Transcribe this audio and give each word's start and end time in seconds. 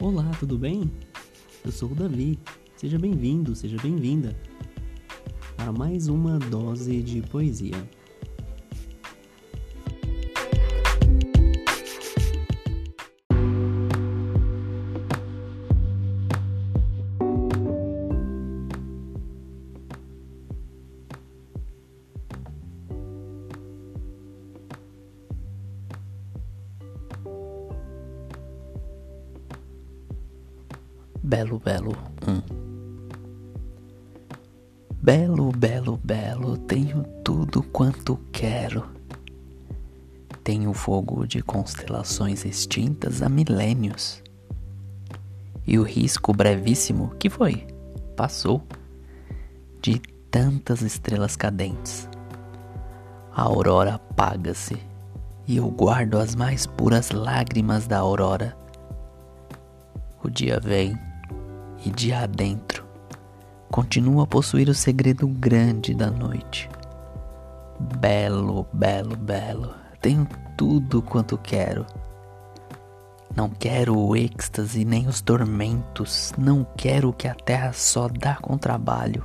Olá, 0.00 0.30
tudo 0.38 0.56
bem? 0.56 0.88
Eu 1.64 1.72
sou 1.72 1.90
o 1.90 1.94
Davi. 1.94 2.38
Seja 2.76 2.96
bem-vindo, 2.96 3.56
seja 3.56 3.76
bem-vinda 3.82 4.38
para 5.56 5.72
mais 5.72 6.06
uma 6.06 6.38
dose 6.38 7.02
de 7.02 7.20
poesia. 7.22 7.74
Belo, 31.28 31.58
belo, 31.58 31.92
um. 32.26 32.40
Belo, 35.02 35.52
belo, 35.52 36.00
belo, 36.02 36.56
tenho 36.56 37.04
tudo 37.22 37.62
quanto 37.62 38.16
quero. 38.32 38.88
Tenho 40.42 40.72
fogo 40.72 41.26
de 41.26 41.42
constelações 41.42 42.46
extintas 42.46 43.20
há 43.20 43.28
milênios. 43.28 44.22
E 45.66 45.78
o 45.78 45.82
risco 45.82 46.32
brevíssimo 46.32 47.14
que 47.18 47.28
foi, 47.28 47.66
passou, 48.16 48.62
de 49.82 49.98
tantas 50.30 50.80
estrelas 50.80 51.36
cadentes. 51.36 52.08
A 53.34 53.42
aurora 53.42 53.96
apaga-se 53.96 54.78
e 55.46 55.58
eu 55.58 55.70
guardo 55.70 56.16
as 56.16 56.34
mais 56.34 56.64
puras 56.64 57.10
lágrimas 57.10 57.86
da 57.86 57.98
aurora. 57.98 58.56
O 60.24 60.30
dia 60.30 60.58
vem 60.58 60.98
e 61.84 61.90
de 61.90 62.12
adentro 62.12 62.88
continua 63.70 64.24
a 64.24 64.26
possuir 64.26 64.68
o 64.68 64.74
segredo 64.74 65.26
grande 65.28 65.94
da 65.94 66.10
noite. 66.10 66.68
Belo, 67.98 68.66
belo, 68.72 69.16
belo, 69.16 69.74
tenho 70.00 70.26
tudo 70.56 71.02
quanto 71.02 71.38
quero. 71.38 71.86
Não 73.36 73.48
quero 73.48 73.96
o 73.96 74.16
êxtase 74.16 74.84
nem 74.84 75.06
os 75.06 75.20
tormentos, 75.20 76.32
não 76.36 76.66
quero 76.76 77.10
o 77.10 77.12
que 77.12 77.28
a 77.28 77.34
terra 77.34 77.72
só 77.72 78.08
dá 78.08 78.36
com 78.36 78.58
trabalho. 78.58 79.24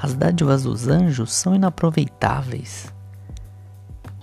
As 0.00 0.14
dádivas 0.14 0.62
dos 0.62 0.88
anjos 0.88 1.32
são 1.32 1.54
inaproveitáveis. 1.54 2.92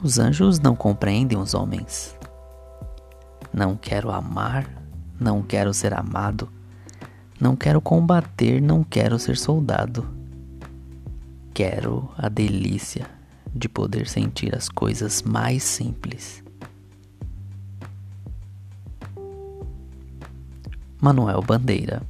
Os 0.02 0.18
anjos 0.18 0.60
não 0.60 0.76
compreendem 0.76 1.38
os 1.38 1.54
homens. 1.54 2.18
Não 3.54 3.76
quero 3.76 4.10
amar, 4.10 4.68
não 5.20 5.42
quero 5.42 5.74
ser 5.74 5.94
amado 5.94 6.50
não 7.40 7.56
quero 7.56 7.80
combater, 7.80 8.62
não 8.62 8.84
quero 8.84 9.18
ser 9.18 9.38
soldado. 9.38 10.06
Quero 11.54 12.10
a 12.18 12.28
delícia 12.28 13.10
de 13.54 13.70
poder 13.70 14.08
sentir 14.08 14.56
as 14.56 14.68
coisas 14.68 15.22
mais 15.22 15.64
simples. 15.64 16.44
Manuel 21.02 21.42
Bandeira 21.42 22.02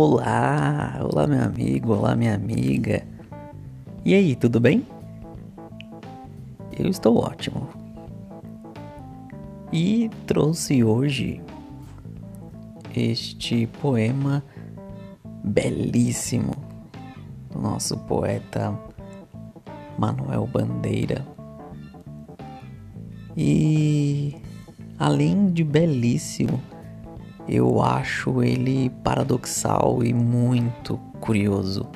Olá, 0.00 0.96
olá 1.02 1.26
meu 1.26 1.42
amigo, 1.42 1.92
olá 1.92 2.14
minha 2.14 2.32
amiga. 2.32 3.04
E 4.04 4.14
aí, 4.14 4.36
tudo 4.36 4.60
bem? 4.60 4.86
Eu 6.78 6.88
estou 6.88 7.16
ótimo. 7.16 7.68
E 9.72 10.08
trouxe 10.24 10.84
hoje 10.84 11.42
este 12.94 13.66
poema 13.82 14.44
belíssimo 15.42 16.52
do 17.50 17.60
nosso 17.60 17.98
poeta 17.98 18.78
Manuel 19.98 20.46
Bandeira. 20.46 21.26
E 23.36 24.36
além 24.96 25.48
de 25.48 25.64
belíssimo, 25.64 26.62
eu 27.48 27.80
acho 27.80 28.42
ele 28.42 28.90
paradoxal 29.02 30.04
e 30.04 30.12
muito 30.12 30.98
curioso. 31.18 31.86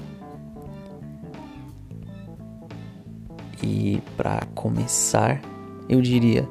E 3.62 4.01
para 4.17 4.41
começar, 4.55 5.41
eu 5.89 6.01
diria 6.01 6.49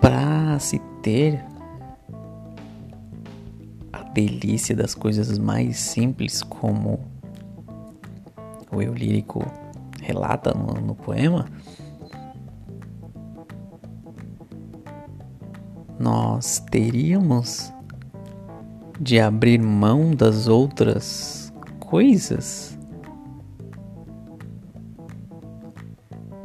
para 0.00 0.58
se 0.58 0.78
ter 1.02 1.44
a 3.92 4.02
delícia 4.02 4.74
das 4.74 4.94
coisas 4.94 5.38
mais 5.38 5.78
simples 5.78 6.42
como 6.42 6.98
o 8.72 8.82
eu 8.82 8.94
lírico 8.94 9.44
relata 10.02 10.52
no, 10.54 10.80
no 10.80 10.94
poema, 10.94 11.46
nós 16.08 16.58
teríamos 16.70 17.70
de 18.98 19.20
abrir 19.20 19.60
mão 19.60 20.14
das 20.14 20.48
outras 20.48 21.52
coisas? 21.78 22.78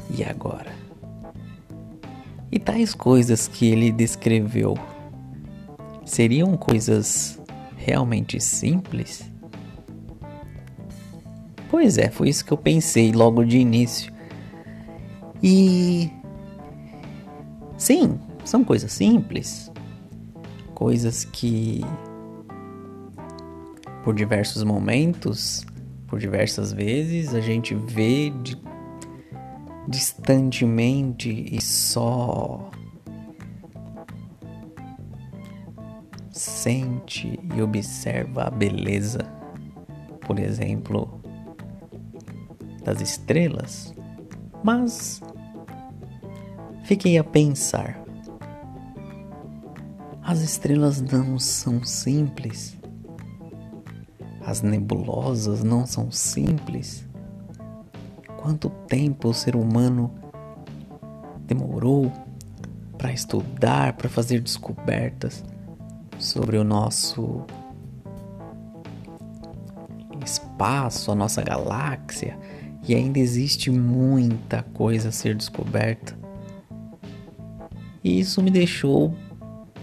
E 0.09 0.21
agora? 0.21 0.69
E 2.51 2.59
tais 2.59 2.93
coisas 2.93 3.47
que 3.47 3.65
ele 3.67 3.89
descreveu 3.89 4.77
seriam 6.03 6.57
coisas 6.57 7.39
realmente 7.77 8.41
simples? 8.41 9.31
Pois 11.71 11.97
é, 11.97 12.09
foi 12.09 12.27
isso 12.27 12.43
que 12.43 12.51
eu 12.51 12.57
pensei 12.57 13.13
logo 13.13 13.45
de 13.45 13.59
início. 13.59 14.11
E. 15.41 16.11
Sim, 17.77 18.19
são 18.45 18.63
coisas 18.63 18.91
simples, 18.91 19.71
coisas 20.73 21.23
que 21.25 21.81
por 24.03 24.13
diversos 24.13 24.63
momentos, 24.63 25.65
por 26.07 26.19
diversas 26.19 26.73
vezes, 26.73 27.33
a 27.33 27.39
gente 27.39 27.73
vê 27.73 28.29
de, 28.29 28.61
distantemente 29.87 31.29
e 31.49 31.61
só 31.61 32.69
sente 36.29 37.39
e 37.55 37.61
observa 37.61 38.43
a 38.43 38.49
beleza, 38.49 39.19
por 40.27 40.37
exemplo, 40.37 41.21
das 42.83 42.99
estrelas. 42.99 43.93
Mas 44.63 45.21
fiquei 46.83 47.17
a 47.17 47.23
pensar 47.23 48.02
as 50.23 50.41
estrelas 50.41 51.01
não 51.01 51.37
são 51.37 51.83
simples. 51.83 52.77
As 54.45 54.61
nebulosas 54.61 55.63
não 55.63 55.85
são 55.85 56.09
simples. 56.11 57.05
Quanto 58.37 58.69
tempo 58.87 59.29
o 59.29 59.33
ser 59.33 59.55
humano 59.55 60.11
demorou 61.45 62.11
para 62.97 63.11
estudar, 63.11 63.93
para 63.93 64.09
fazer 64.09 64.39
descobertas 64.39 65.43
sobre 66.17 66.57
o 66.57 66.63
nosso 66.63 67.45
espaço, 70.23 71.11
a 71.11 71.15
nossa 71.15 71.41
galáxia, 71.41 72.37
e 72.87 72.95
ainda 72.95 73.19
existe 73.19 73.69
muita 73.69 74.63
coisa 74.63 75.09
a 75.09 75.11
ser 75.11 75.35
descoberta. 75.35 76.17
E 78.01 78.19
isso 78.19 78.41
me 78.41 78.51
deixou 78.51 79.13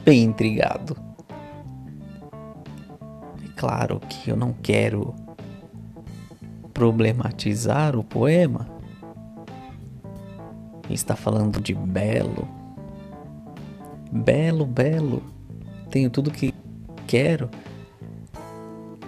bem 0.05 0.25
intrigado. 0.25 0.97
É 3.45 3.49
claro 3.57 4.01
que 4.01 4.31
eu 4.31 4.37
não 4.37 4.53
quero 4.53 5.15
problematizar 6.73 7.97
o 7.97 8.05
poema. 8.05 8.69
Ele 10.85 10.95
está 10.95 11.15
falando 11.15 11.61
de 11.61 11.75
belo. 11.75 12.49
Belo, 14.11 14.67
belo. 14.67 15.23
Tenho 15.91 16.11
tudo 16.11 16.31
que 16.31 16.55
quero. 17.07 17.49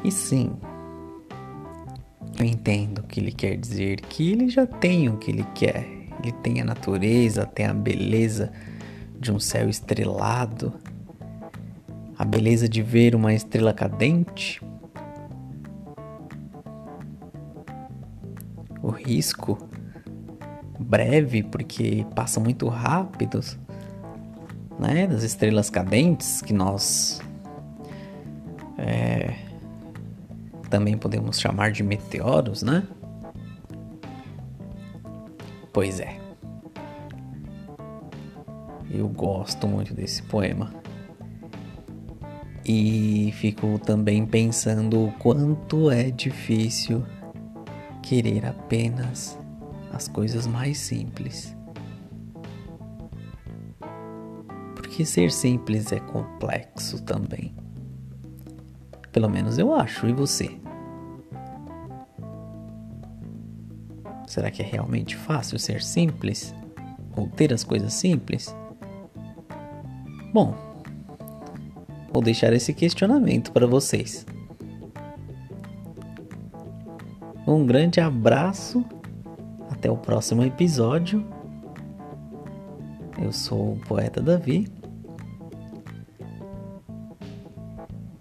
E 0.05 0.11
sim, 0.11 0.53
eu 2.39 2.45
entendo 2.45 2.99
o 2.99 3.03
que 3.05 3.21
ele 3.21 3.33
quer 3.33 3.57
dizer, 3.57 4.01
que 4.01 4.33
ele 4.33 4.49
já 4.49 4.67
tem 4.67 5.09
o 5.09 5.17
que 5.17 5.31
ele 5.31 5.47
quer. 5.55 5.87
Ele 6.23 6.33
tem 6.43 6.61
a 6.61 6.65
natureza, 6.65 7.47
tem 7.47 7.67
a 7.67 7.75
beleza 7.75 8.53
de 9.23 9.31
um 9.31 9.39
céu 9.39 9.69
estrelado, 9.69 10.75
a 12.19 12.25
beleza 12.25 12.69
de 12.69 12.83
ver 12.83 13.15
uma 13.15 13.33
estrela 13.33 13.73
cadente, 13.73 14.61
o 18.83 18.91
risco 18.91 19.57
breve, 20.79 21.45
porque 21.45 22.05
passa 22.17 22.41
muito 22.41 22.69
rápidos, 22.69 23.57
né? 24.79 25.07
Das 25.07 25.23
estrelas 25.23 25.71
cadentes 25.71 26.43
que 26.43 26.53
nós 26.53 27.21
é, 28.77 29.37
também 30.69 30.99
podemos 30.99 31.39
chamar 31.39 31.71
de 31.71 31.85
meteoros, 31.85 32.63
né? 32.63 32.83
Pois 35.73 36.01
é. 36.01 36.32
Eu 38.95 39.09
gosto 39.09 39.67
muito 39.67 39.95
desse 39.95 40.23
poema. 40.23 40.71
E 42.63 43.33
fico 43.37 43.79
também 43.79 44.27
pensando 44.27 45.07
o 45.07 45.13
quanto 45.13 45.91
é 45.91 46.11
difícil 46.11 47.03
querer 48.03 48.45
apenas 48.45 49.39
as 49.93 50.09
coisas 50.09 50.47
mais 50.47 50.77
simples. 50.77 51.57
Porque 54.75 55.07
ser 55.07 55.33
simples 55.33 55.91
é 55.91 55.99
complexo 55.99 57.03
também. 57.03 57.55
Pelo 59.11 59.31
menos 59.31 59.59
eu 59.59 59.75
acho, 59.75 60.07
e 60.07 60.13
você? 60.13 60.61
Será 64.27 64.51
que 64.51 64.63
é 64.63 64.67
realmente 64.67 65.17
fácil 65.17 65.59
ser 65.59 65.83
simples? 65.83 66.55
Ou 67.17 67.27
ter 67.27 67.53
as 67.53 67.65
coisas 67.65 67.95
simples? 67.95 68.55
Bom, 70.33 70.55
vou 72.11 72.23
deixar 72.23 72.55
esse 72.55 72.73
questionamento 72.73 73.53
para 73.53 73.67
vocês. 73.67 74.25
Um 77.47 77.67
grande 77.67 78.01
abraço 78.01 78.83
até 79.71 79.91
o 79.91 79.97
próximo 79.97 80.43
episódio. 80.43 81.23
Eu 83.21 83.31
sou 83.31 83.75
o 83.75 83.81
poeta 83.81 84.23
Davi. 84.23 84.69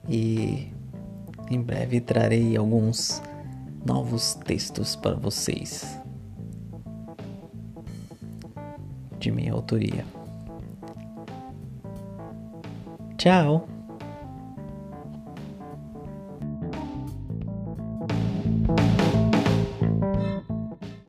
E 0.09 0.67
em 1.49 1.61
breve 1.61 2.01
trarei 2.01 2.57
alguns 2.57 3.21
novos 3.85 4.35
textos 4.35 4.97
para 4.97 5.15
vocês. 5.15 5.97
De 9.17 9.31
minha 9.31 9.53
autoria. 9.53 10.03
Tchau! 13.21 13.67